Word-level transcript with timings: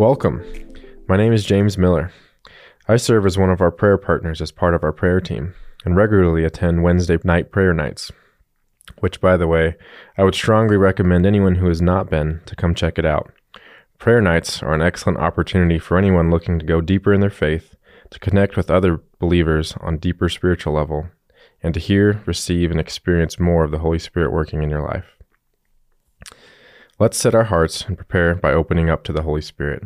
Welcome. 0.00 0.42
My 1.08 1.18
name 1.18 1.34
is 1.34 1.44
James 1.44 1.76
Miller. 1.76 2.10
I 2.88 2.96
serve 2.96 3.26
as 3.26 3.36
one 3.36 3.50
of 3.50 3.60
our 3.60 3.70
prayer 3.70 3.98
partners 3.98 4.40
as 4.40 4.50
part 4.50 4.72
of 4.72 4.82
our 4.82 4.94
prayer 4.94 5.20
team 5.20 5.52
and 5.84 5.94
regularly 5.94 6.42
attend 6.42 6.82
Wednesday 6.82 7.18
night 7.22 7.52
prayer 7.52 7.74
nights, 7.74 8.10
which, 9.00 9.20
by 9.20 9.36
the 9.36 9.46
way, 9.46 9.76
I 10.16 10.24
would 10.24 10.34
strongly 10.34 10.78
recommend 10.78 11.26
anyone 11.26 11.56
who 11.56 11.68
has 11.68 11.82
not 11.82 12.08
been 12.08 12.40
to 12.46 12.56
come 12.56 12.74
check 12.74 12.98
it 12.98 13.04
out. 13.04 13.30
Prayer 13.98 14.22
nights 14.22 14.62
are 14.62 14.72
an 14.72 14.80
excellent 14.80 15.18
opportunity 15.18 15.78
for 15.78 15.98
anyone 15.98 16.30
looking 16.30 16.58
to 16.58 16.64
go 16.64 16.80
deeper 16.80 17.12
in 17.12 17.20
their 17.20 17.28
faith, 17.28 17.76
to 18.08 18.18
connect 18.18 18.56
with 18.56 18.70
other 18.70 19.02
believers 19.18 19.74
on 19.82 19.98
deeper 19.98 20.30
spiritual 20.30 20.72
level, 20.72 21.10
and 21.62 21.74
to 21.74 21.80
hear, 21.80 22.22
receive, 22.24 22.70
and 22.70 22.80
experience 22.80 23.38
more 23.38 23.64
of 23.64 23.70
the 23.70 23.80
Holy 23.80 23.98
Spirit 23.98 24.32
working 24.32 24.62
in 24.62 24.70
your 24.70 24.82
life. 24.82 25.19
Let's 27.00 27.16
set 27.16 27.34
our 27.34 27.44
hearts 27.44 27.80
and 27.86 27.96
prepare 27.96 28.34
by 28.34 28.52
opening 28.52 28.90
up 28.90 29.04
to 29.04 29.12
the 29.14 29.22
Holy 29.22 29.40
Spirit. 29.40 29.84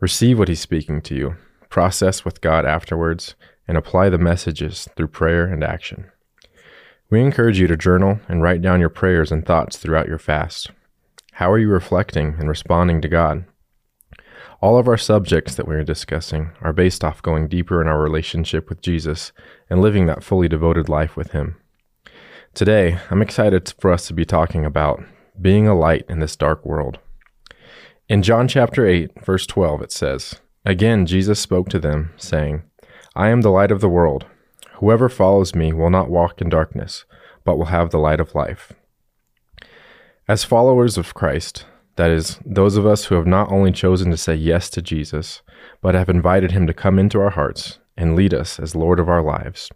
Receive 0.00 0.40
what 0.40 0.48
He's 0.48 0.58
speaking 0.58 1.00
to 1.02 1.14
you, 1.14 1.36
process 1.68 2.24
with 2.24 2.40
God 2.40 2.66
afterwards, 2.66 3.36
and 3.68 3.78
apply 3.78 4.08
the 4.08 4.18
messages 4.18 4.88
through 4.96 5.06
prayer 5.06 5.46
and 5.46 5.62
action. 5.62 6.10
We 7.10 7.20
encourage 7.20 7.60
you 7.60 7.68
to 7.68 7.76
journal 7.76 8.18
and 8.26 8.42
write 8.42 8.60
down 8.60 8.80
your 8.80 8.88
prayers 8.88 9.30
and 9.30 9.46
thoughts 9.46 9.76
throughout 9.76 10.08
your 10.08 10.18
fast. 10.18 10.72
How 11.34 11.48
are 11.48 11.60
you 11.60 11.68
reflecting 11.68 12.34
and 12.40 12.48
responding 12.48 13.00
to 13.02 13.08
God? 13.08 13.44
All 14.60 14.76
of 14.76 14.88
our 14.88 14.98
subjects 14.98 15.54
that 15.54 15.68
we 15.68 15.76
are 15.76 15.84
discussing 15.84 16.50
are 16.60 16.72
based 16.72 17.04
off 17.04 17.22
going 17.22 17.46
deeper 17.46 17.80
in 17.80 17.86
our 17.86 18.02
relationship 18.02 18.68
with 18.68 18.82
Jesus 18.82 19.30
and 19.70 19.80
living 19.80 20.06
that 20.06 20.24
fully 20.24 20.48
devoted 20.48 20.88
life 20.88 21.16
with 21.16 21.30
Him. 21.30 21.54
Today, 22.52 22.98
I'm 23.10 23.22
excited 23.22 23.72
for 23.78 23.92
us 23.92 24.08
to 24.08 24.12
be 24.12 24.24
talking 24.24 24.64
about 24.64 25.04
being 25.40 25.66
a 25.66 25.74
light 25.74 26.04
in 26.08 26.18
this 26.20 26.36
dark 26.36 26.64
world. 26.64 26.98
In 28.08 28.22
John 28.22 28.48
chapter 28.48 28.86
8, 28.86 29.24
verse 29.24 29.46
12, 29.46 29.82
it 29.82 29.92
says, 29.92 30.40
Again, 30.64 31.06
Jesus 31.06 31.40
spoke 31.40 31.68
to 31.70 31.78
them, 31.78 32.12
saying, 32.16 32.62
I 33.14 33.28
am 33.28 33.40
the 33.40 33.50
light 33.50 33.70
of 33.70 33.80
the 33.80 33.88
world. 33.88 34.26
Whoever 34.74 35.08
follows 35.08 35.54
me 35.54 35.72
will 35.72 35.90
not 35.90 36.10
walk 36.10 36.40
in 36.40 36.48
darkness, 36.48 37.04
but 37.44 37.56
will 37.56 37.66
have 37.66 37.90
the 37.90 37.98
light 37.98 38.20
of 38.20 38.34
life. 38.34 38.72
As 40.28 40.44
followers 40.44 40.96
of 40.96 41.14
Christ, 41.14 41.66
that 41.96 42.10
is, 42.10 42.38
those 42.44 42.76
of 42.76 42.86
us 42.86 43.06
who 43.06 43.16
have 43.16 43.26
not 43.26 43.50
only 43.52 43.72
chosen 43.72 44.10
to 44.10 44.16
say 44.16 44.34
yes 44.34 44.70
to 44.70 44.82
Jesus, 44.82 45.42
but 45.80 45.94
have 45.94 46.08
invited 46.08 46.52
him 46.52 46.66
to 46.66 46.74
come 46.74 46.98
into 46.98 47.20
our 47.20 47.30
hearts 47.30 47.78
and 47.96 48.16
lead 48.16 48.32
us 48.32 48.58
as 48.58 48.74
Lord 48.74 48.98
of 48.98 49.08
our 49.08 49.22
lives, 49.22 49.70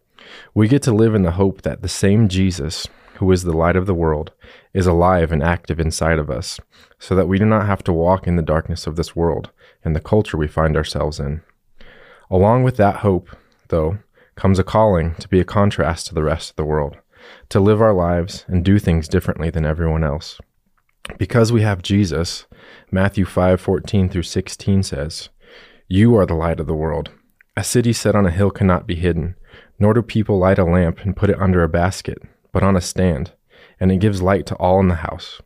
we 0.55 0.69
get 0.69 0.83
to 0.83 0.93
live 0.93 1.15
in 1.15 1.23
the 1.23 1.33
hope 1.33 1.63
that 1.63 1.83
the 1.83 1.89
same 1.89 2.29
Jesus 2.29 2.89
who 3.17 3.31
is 3.33 3.43
the 3.43 3.57
light 3.57 3.77
of 3.77 3.87
the 3.87 3.95
world, 3.95 4.33
is 4.73 4.87
alive 4.87 5.33
and 5.33 5.43
active 5.43 5.79
inside 5.79 6.19
of 6.19 6.31
us, 6.31 6.59
so 6.99 7.15
that 7.15 7.29
we 7.29 7.39
do 7.39 7.45
not 7.45 7.67
have 7.67 7.85
to 7.85 7.93
walk 7.93 8.27
in 8.27 8.37
the 8.37 8.43
darkness 8.43 8.87
of 8.87 8.97
this 8.97 9.15
world 9.15 9.51
and 9.85 9.95
the 9.95 10.01
culture 10.01 10.37
we 10.37 10.49
find 10.49 10.77
ourselves 10.77 11.21
in. 11.21 11.43
Along 12.31 12.63
with 12.63 12.77
that 12.77 12.97
hope, 12.97 13.29
though, 13.69 13.99
comes 14.35 14.59
a 14.59 14.65
calling 14.65 15.15
to 15.17 15.29
be 15.29 15.41
a 15.41 15.45
contrast 15.45 16.07
to 16.07 16.15
the 16.15 16.23
rest 16.23 16.51
of 16.51 16.57
the 16.57 16.65
world, 16.65 16.97
to 17.49 17.61
live 17.61 17.81
our 17.81 17.95
lives 17.95 18.45
and 18.49 18.65
do 18.65 18.79
things 18.79 19.09
differently 19.09 19.51
than 19.51 19.65
everyone 19.65 20.05
else. 20.05 20.41
Because 21.19 21.53
we 21.53 21.63
have 21.63 21.83
Jesus, 21.83 22.47
Matthew 22.91 23.25
5:14 23.25 24.09
through 24.09 24.25
16 24.25 24.83
says, 24.83 25.29
"You 25.89 26.17
are 26.17 26.27
the 26.27 26.35
light 26.35 26.61
of 26.61 26.67
the 26.67 26.75
world. 26.75 27.11
A 27.57 27.65
city 27.65 27.93
set 27.93 28.15
on 28.15 28.27
a 28.27 28.31
hill 28.31 28.51
cannot 28.51 28.87
be 28.87 28.97
hidden, 28.97 29.37
nor 29.79 29.95
do 29.95 30.03
people 30.03 30.39
light 30.39 30.59
a 30.59 30.65
lamp 30.65 31.01
and 31.01 31.17
put 31.17 31.31
it 31.31 31.41
under 31.41 31.63
a 31.63 31.69
basket, 31.69 32.19
but 32.57 32.63
on 32.63 32.75
a 32.75 32.81
stand, 32.81 33.33
and 33.79 33.93
it 33.93 33.99
gives 33.99 34.23
light 34.23 34.47
to 34.47 34.55
all 34.55 34.81
in 34.81 34.89
the 34.89 34.95
house. 34.95 35.43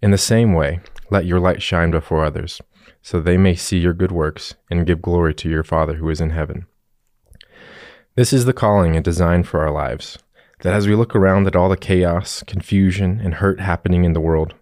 In 0.00 0.12
the 0.12 0.16
same 0.16 0.52
way, 0.52 0.78
let 1.10 1.26
your 1.26 1.40
light 1.40 1.60
shine 1.60 1.90
before 1.90 2.24
others, 2.24 2.62
so 3.02 3.18
they 3.18 3.36
may 3.36 3.56
see 3.56 3.78
your 3.78 3.92
good 3.92 4.12
works 4.12 4.54
and 4.70 4.86
give 4.86 5.02
glory 5.02 5.34
to 5.34 5.50
your 5.50 5.64
Father 5.64 5.94
who 5.94 6.08
is 6.08 6.20
in 6.20 6.30
heaven. 6.30 6.66
This 8.14 8.32
is 8.32 8.44
the 8.44 8.52
calling 8.52 8.94
and 8.94 9.04
design 9.04 9.42
for 9.42 9.58
our 9.58 9.72
lives, 9.72 10.20
that 10.60 10.72
as 10.72 10.86
we 10.86 10.94
look 10.94 11.16
around 11.16 11.48
at 11.48 11.56
all 11.56 11.68
the 11.68 11.76
chaos, 11.76 12.44
confusion, 12.46 13.20
and 13.20 13.34
hurt 13.34 13.58
happening 13.58 14.04
in 14.04 14.12
the 14.12 14.20
world, 14.20 14.54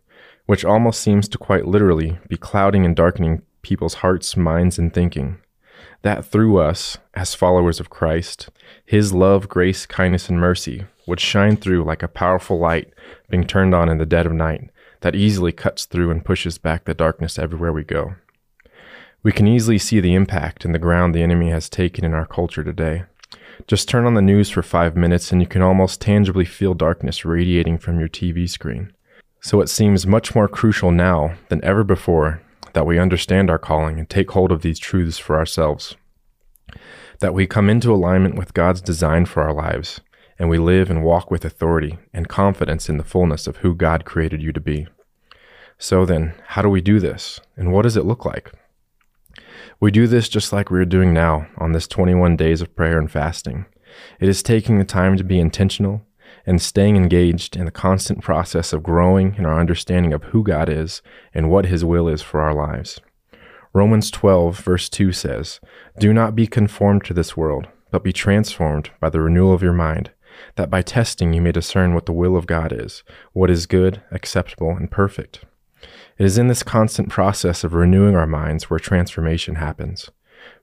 which 0.46 0.64
almost 0.64 1.02
seems 1.02 1.28
to 1.28 1.36
quite 1.36 1.66
literally 1.66 2.18
be 2.30 2.38
clouding 2.38 2.86
and 2.86 2.96
darkening 2.96 3.42
people's 3.60 3.96
hearts, 3.96 4.38
minds, 4.38 4.78
and 4.78 4.94
thinking, 4.94 5.36
that 6.02 6.24
through 6.24 6.58
us, 6.58 6.98
as 7.14 7.34
followers 7.34 7.80
of 7.80 7.90
Christ, 7.90 8.48
His 8.84 9.12
love, 9.12 9.48
grace, 9.48 9.86
kindness, 9.86 10.28
and 10.28 10.38
mercy 10.38 10.84
would 11.06 11.20
shine 11.20 11.56
through 11.56 11.84
like 11.84 12.02
a 12.02 12.08
powerful 12.08 12.58
light 12.58 12.92
being 13.28 13.46
turned 13.46 13.74
on 13.74 13.88
in 13.88 13.98
the 13.98 14.06
dead 14.06 14.26
of 14.26 14.32
night 14.32 14.70
that 15.00 15.14
easily 15.14 15.52
cuts 15.52 15.84
through 15.84 16.10
and 16.10 16.24
pushes 16.24 16.58
back 16.58 16.84
the 16.84 16.94
darkness 16.94 17.38
everywhere 17.38 17.72
we 17.72 17.84
go. 17.84 18.14
We 19.22 19.32
can 19.32 19.46
easily 19.46 19.78
see 19.78 20.00
the 20.00 20.14
impact 20.14 20.64
and 20.64 20.74
the 20.74 20.78
ground 20.78 21.14
the 21.14 21.22
enemy 21.22 21.50
has 21.50 21.68
taken 21.68 22.04
in 22.04 22.14
our 22.14 22.26
culture 22.26 22.64
today. 22.64 23.04
Just 23.66 23.88
turn 23.88 24.06
on 24.06 24.14
the 24.14 24.22
news 24.22 24.48
for 24.48 24.62
five 24.62 24.96
minutes 24.96 25.30
and 25.32 25.40
you 25.40 25.46
can 25.46 25.62
almost 25.62 26.00
tangibly 26.00 26.44
feel 26.44 26.74
darkness 26.74 27.24
radiating 27.24 27.76
from 27.76 27.98
your 27.98 28.08
TV 28.08 28.48
screen. 28.48 28.92
So 29.42 29.60
it 29.60 29.68
seems 29.68 30.06
much 30.06 30.34
more 30.34 30.48
crucial 30.48 30.90
now 30.90 31.34
than 31.48 31.64
ever 31.64 31.84
before 31.84 32.40
that 32.72 32.86
we 32.86 32.98
understand 32.98 33.50
our 33.50 33.58
calling 33.58 33.98
and 33.98 34.08
take 34.08 34.30
hold 34.30 34.52
of 34.52 34.62
these 34.62 34.78
truths 34.78 35.18
for 35.18 35.36
ourselves. 35.36 35.96
That 37.20 37.34
we 37.34 37.46
come 37.46 37.68
into 37.68 37.92
alignment 37.92 38.36
with 38.36 38.54
God's 38.54 38.80
design 38.80 39.26
for 39.26 39.42
our 39.42 39.52
lives 39.52 40.00
and 40.40 40.48
we 40.48 40.58
live 40.58 40.88
and 40.90 41.04
walk 41.04 41.30
with 41.30 41.44
authority 41.44 41.98
and 42.14 42.26
confidence 42.26 42.88
in 42.88 42.96
the 42.96 43.04
fullness 43.04 43.46
of 43.46 43.58
who 43.58 43.74
God 43.74 44.06
created 44.06 44.42
you 44.42 44.52
to 44.54 44.60
be. 44.60 44.88
So 45.78 46.06
then, 46.06 46.32
how 46.46 46.62
do 46.62 46.70
we 46.70 46.80
do 46.80 46.98
this, 46.98 47.40
and 47.56 47.72
what 47.72 47.82
does 47.82 47.96
it 47.96 48.06
look 48.06 48.24
like? 48.24 48.50
We 49.80 49.90
do 49.90 50.06
this 50.06 50.30
just 50.30 50.50
like 50.50 50.70
we 50.70 50.80
are 50.80 50.86
doing 50.86 51.12
now 51.12 51.46
on 51.58 51.72
this 51.72 51.86
21 51.86 52.36
days 52.36 52.62
of 52.62 52.74
prayer 52.74 52.98
and 52.98 53.10
fasting. 53.10 53.66
It 54.18 54.30
is 54.30 54.42
taking 54.42 54.78
the 54.78 54.84
time 54.84 55.18
to 55.18 55.24
be 55.24 55.38
intentional 55.38 56.06
and 56.50 56.60
staying 56.60 56.96
engaged 56.96 57.54
in 57.54 57.64
the 57.64 57.70
constant 57.70 58.20
process 58.20 58.72
of 58.72 58.82
growing 58.82 59.36
in 59.36 59.46
our 59.46 59.60
understanding 59.60 60.12
of 60.12 60.24
who 60.24 60.42
God 60.42 60.68
is 60.68 61.00
and 61.32 61.48
what 61.48 61.66
His 61.66 61.84
will 61.84 62.08
is 62.08 62.22
for 62.22 62.40
our 62.40 62.52
lives. 62.52 63.00
Romans 63.72 64.10
12, 64.10 64.58
verse 64.58 64.88
2 64.88 65.12
says, 65.12 65.60
Do 66.00 66.12
not 66.12 66.34
be 66.34 66.48
conformed 66.48 67.04
to 67.04 67.14
this 67.14 67.36
world, 67.36 67.68
but 67.92 68.02
be 68.02 68.12
transformed 68.12 68.90
by 68.98 69.10
the 69.10 69.20
renewal 69.20 69.54
of 69.54 69.62
your 69.62 69.72
mind 69.72 70.10
that 70.56 70.70
by 70.70 70.82
testing 70.82 71.32
you 71.32 71.40
may 71.40 71.52
discern 71.52 71.94
what 71.94 72.06
the 72.06 72.12
will 72.12 72.34
of 72.34 72.48
God 72.48 72.72
is, 72.72 73.04
what 73.32 73.48
is 73.48 73.66
good, 73.66 74.02
acceptable, 74.10 74.70
and 74.70 74.90
perfect. 74.90 75.44
It 76.18 76.26
is 76.26 76.36
in 76.36 76.48
this 76.48 76.64
constant 76.64 77.10
process 77.10 77.62
of 77.62 77.74
renewing 77.74 78.16
our 78.16 78.26
minds 78.26 78.68
where 78.68 78.80
transformation 78.80 79.54
happens. 79.54 80.10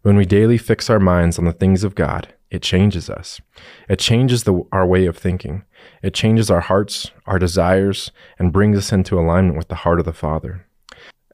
When 0.02 0.18
we 0.18 0.26
daily 0.26 0.58
fix 0.58 0.90
our 0.90 1.00
minds 1.00 1.40
on 1.40 1.46
the 1.46 1.54
things 1.54 1.86
of 1.86 1.96
God, 1.96 2.34
it 2.50 2.62
changes 2.62 3.10
us. 3.10 3.42
It 3.90 4.00
changes 4.00 4.44
the, 4.44 4.64
our 4.72 4.86
way 4.86 5.06
of 5.06 5.18
thinking. 5.18 5.64
It 6.02 6.14
changes 6.14 6.50
our 6.50 6.62
hearts, 6.62 7.12
our 7.26 7.40
desires, 7.40 8.12
and 8.40 8.54
brings 8.54 8.78
us 8.78 8.92
into 8.92 9.20
alignment 9.20 9.58
with 9.58 9.68
the 9.68 9.76
heart 9.76 10.00
of 10.00 10.06
the 10.06 10.14
Father. 10.14 10.66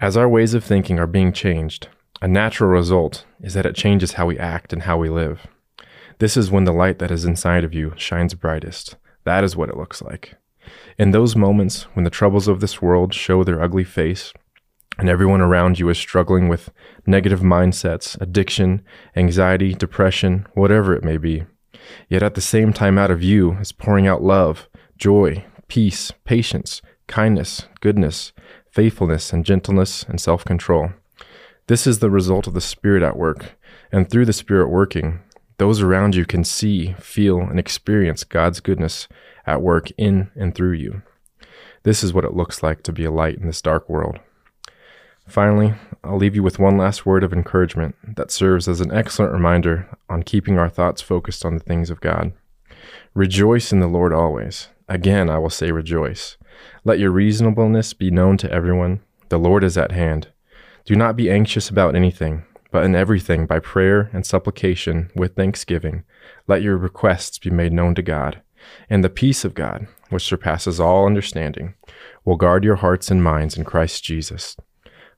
As 0.01 0.17
our 0.17 0.27
ways 0.27 0.53
of 0.53 0.63
thinking 0.63 0.99
are 0.99 1.07
being 1.07 1.31
changed, 1.31 1.87
a 2.21 2.27
natural 2.27 2.69
result 2.69 3.25
is 3.41 3.53
that 3.53 3.65
it 3.65 3.75
changes 3.75 4.13
how 4.13 4.25
we 4.25 4.39
act 4.39 4.73
and 4.73 4.83
how 4.83 4.97
we 4.97 5.09
live. 5.09 5.45
This 6.19 6.35
is 6.35 6.49
when 6.49 6.63
the 6.63 6.73
light 6.73 6.99
that 6.99 7.11
is 7.11 7.25
inside 7.25 7.63
of 7.63 7.73
you 7.73 7.93
shines 7.95 8.33
brightest. 8.33 8.95
That 9.23 9.43
is 9.43 9.55
what 9.55 9.69
it 9.69 9.77
looks 9.77 10.01
like. 10.01 10.35
In 10.97 11.11
those 11.11 11.35
moments 11.35 11.83
when 11.93 12.03
the 12.03 12.09
troubles 12.09 12.47
of 12.47 12.59
this 12.59 12.81
world 12.81 13.13
show 13.13 13.43
their 13.43 13.61
ugly 13.61 13.83
face, 13.83 14.33
and 14.97 15.09
everyone 15.09 15.41
around 15.41 15.79
you 15.79 15.89
is 15.89 15.97
struggling 15.97 16.47
with 16.47 16.71
negative 17.05 17.41
mindsets, 17.41 18.19
addiction, 18.21 18.81
anxiety, 19.15 19.73
depression, 19.73 20.45
whatever 20.53 20.95
it 20.95 21.03
may 21.03 21.17
be. 21.17 21.45
Yet 22.09 22.23
at 22.23 22.35
the 22.35 22.41
same 22.41 22.73
time, 22.73 22.97
out 22.97 23.11
of 23.11 23.23
you 23.23 23.53
is 23.53 23.71
pouring 23.71 24.07
out 24.07 24.23
love, 24.23 24.67
joy, 24.97 25.45
peace, 25.67 26.11
patience, 26.23 26.81
kindness, 27.07 27.67
goodness, 27.81 28.31
faithfulness, 28.71 29.33
and 29.33 29.45
gentleness 29.45 30.03
and 30.03 30.19
self 30.19 30.45
control. 30.45 30.91
This 31.67 31.87
is 31.87 31.99
the 31.99 32.09
result 32.09 32.47
of 32.47 32.53
the 32.53 32.61
Spirit 32.61 33.03
at 33.03 33.17
work, 33.17 33.57
and 33.91 34.09
through 34.09 34.25
the 34.25 34.33
Spirit 34.33 34.69
working, 34.69 35.21
those 35.57 35.81
around 35.81 36.15
you 36.15 36.25
can 36.25 36.43
see, 36.43 36.93
feel, 36.99 37.39
and 37.39 37.59
experience 37.59 38.23
God's 38.23 38.59
goodness 38.59 39.07
at 39.45 39.61
work 39.61 39.89
in 39.97 40.31
and 40.35 40.53
through 40.53 40.73
you. 40.73 41.01
This 41.83 42.03
is 42.03 42.13
what 42.13 42.25
it 42.25 42.33
looks 42.33 42.63
like 42.63 42.83
to 42.83 42.91
be 42.91 43.05
a 43.05 43.11
light 43.11 43.37
in 43.37 43.47
this 43.47 43.61
dark 43.61 43.87
world. 43.89 44.19
Finally, 45.27 45.73
I'll 46.03 46.17
leave 46.17 46.35
you 46.35 46.43
with 46.43 46.59
one 46.59 46.77
last 46.77 47.05
word 47.05 47.23
of 47.23 47.33
encouragement 47.33 47.95
that 48.15 48.31
serves 48.31 48.67
as 48.67 48.81
an 48.81 48.91
excellent 48.91 49.31
reminder 49.31 49.87
on 50.09 50.23
keeping 50.23 50.59
our 50.59 50.69
thoughts 50.69 51.01
focused 51.01 51.45
on 51.45 51.53
the 51.55 51.63
things 51.63 51.89
of 51.89 52.01
God. 52.01 52.33
Rejoice 53.13 53.71
in 53.71 53.79
the 53.79 53.87
Lord 53.87 54.13
always. 54.13 54.67
Again, 54.89 55.29
I 55.29 55.37
will 55.37 55.49
say 55.49 55.71
rejoice. 55.71 56.37
Let 56.83 56.99
your 56.99 57.11
reasonableness 57.11 57.93
be 57.93 58.11
known 58.11 58.37
to 58.37 58.51
everyone. 58.51 59.01
The 59.29 59.39
Lord 59.39 59.63
is 59.63 59.77
at 59.77 59.91
hand. 59.91 60.27
Do 60.85 60.95
not 60.95 61.15
be 61.15 61.31
anxious 61.31 61.69
about 61.69 61.95
anything 61.95 62.43
but 62.73 62.83
in 62.83 62.95
everything 62.95 63.45
by 63.45 63.59
prayer 63.59 64.09
and 64.13 64.25
supplication 64.25 65.11
with 65.15 65.35
thanksgiving, 65.35 66.03
let 66.47 66.63
your 66.63 66.75
requests 66.75 67.37
be 67.37 67.51
made 67.51 67.71
known 67.71 67.93
to 67.93 68.01
God. 68.01 68.41
And 68.89 69.03
the 69.03 69.11
peace 69.11 69.45
of 69.45 69.53
God, 69.53 69.85
which 70.09 70.23
surpasses 70.23 70.79
all 70.79 71.05
understanding, 71.05 71.75
will 72.25 72.35
guard 72.35 72.63
your 72.63 72.77
hearts 72.77 73.11
and 73.11 73.23
minds 73.23 73.55
in 73.55 73.63
Christ 73.63 74.03
Jesus. 74.03 74.57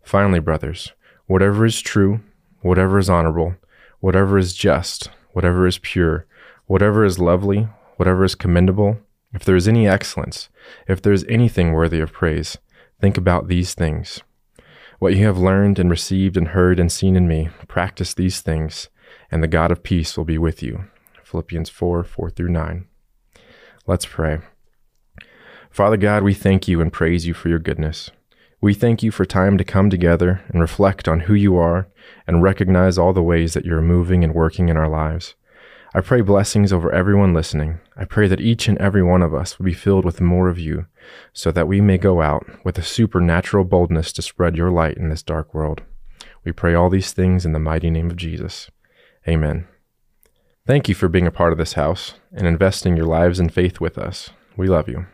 Finally, 0.05 0.39
brothers, 0.39 0.93
whatever 1.25 1.65
is 1.65 1.81
true, 1.81 2.19
whatever 2.61 2.99
is 2.99 3.09
honorable, 3.09 3.55
whatever 4.01 4.37
is 4.37 4.53
just, 4.53 5.09
whatever 5.33 5.65
is 5.65 5.79
pure, 5.79 6.27
whatever 6.67 7.03
is 7.03 7.17
lovely, 7.17 7.67
whatever 7.97 8.23
is 8.23 8.35
commendable, 8.35 8.99
if 9.33 9.43
there 9.43 9.55
is 9.55 9.67
any 9.67 9.87
excellence, 9.87 10.49
if 10.87 11.01
there 11.01 11.11
is 11.11 11.25
anything 11.27 11.73
worthy 11.73 11.99
of 11.99 12.13
praise, 12.13 12.59
think 13.01 13.17
about 13.17 13.47
these 13.47 13.73
things. 13.73 14.21
What 14.99 15.15
you 15.15 15.25
have 15.25 15.39
learned 15.39 15.79
and 15.79 15.89
received 15.89 16.37
and 16.37 16.49
heard 16.49 16.79
and 16.79 16.91
seen 16.91 17.15
in 17.15 17.27
me, 17.27 17.49
practice 17.67 18.13
these 18.13 18.41
things, 18.41 18.89
and 19.31 19.41
the 19.41 19.47
God 19.47 19.71
of 19.71 19.81
peace 19.81 20.15
will 20.15 20.23
be 20.23 20.37
with 20.37 20.61
you. 20.61 20.85
Philippians 21.23 21.69
4 21.71 22.03
4 22.03 22.29
through 22.29 22.49
9. 22.49 22.85
Let's 23.87 24.05
pray. 24.05 24.37
Father 25.71 25.97
God, 25.97 26.21
we 26.21 26.35
thank 26.35 26.67
you 26.67 26.79
and 26.79 26.93
praise 26.93 27.25
you 27.25 27.33
for 27.33 27.49
your 27.49 27.59
goodness. 27.59 28.11
We 28.61 28.73
thank 28.73 29.03
you 29.03 29.11
for 29.11 29.25
time 29.25 29.57
to 29.57 29.63
come 29.63 29.89
together 29.89 30.43
and 30.49 30.61
reflect 30.61 31.07
on 31.07 31.21
who 31.21 31.33
you 31.33 31.57
are 31.57 31.87
and 32.25 32.41
recognize 32.41 32.97
all 32.97 33.13
the 33.13 33.21
ways 33.21 33.53
that 33.53 33.65
you're 33.65 33.81
moving 33.81 34.23
and 34.23 34.33
working 34.33 34.69
in 34.69 34.77
our 34.77 34.89
lives. 34.89 35.35
I 35.93 36.01
pray 36.01 36.21
blessings 36.21 36.73
over 36.73 36.91
everyone 36.91 37.33
listening. 37.33 37.79
I 37.95 38.03
pray 38.03 38.27
that 38.27 38.41
each 38.41 38.67
and 38.67 38.77
every 38.79 39.01
one 39.01 39.21
of 39.21 39.33
us 39.33 39.57
will 39.57 39.65
be 39.65 39.73
filled 39.73 40.03
with 40.03 40.19
more 40.19 40.49
of 40.49 40.59
you, 40.59 40.87
so 41.31 41.51
that 41.51 41.69
we 41.69 41.79
may 41.79 41.97
go 41.97 42.21
out 42.21 42.45
with 42.65 42.77
a 42.77 42.83
supernatural 42.83 43.63
boldness 43.63 44.11
to 44.13 44.21
spread 44.21 44.57
your 44.57 44.71
light 44.71 44.97
in 44.97 45.07
this 45.07 45.23
dark 45.23 45.53
world. 45.53 45.83
We 46.43 46.51
pray 46.51 46.73
all 46.73 46.89
these 46.89 47.13
things 47.13 47.45
in 47.45 47.53
the 47.53 47.59
mighty 47.59 47.89
name 47.89 48.09
of 48.09 48.17
Jesus. 48.17 48.69
Amen. 49.25 49.67
Thank 50.67 50.89
you 50.89 50.95
for 50.95 51.07
being 51.07 51.27
a 51.27 51.31
part 51.31 51.53
of 51.53 51.57
this 51.57 51.73
house 51.73 52.15
and 52.33 52.45
investing 52.45 52.97
your 52.97 53.05
lives 53.05 53.39
and 53.39 53.53
faith 53.53 53.79
with 53.79 53.97
us. 53.97 54.31
We 54.57 54.67
love 54.67 54.89
you. 54.89 55.05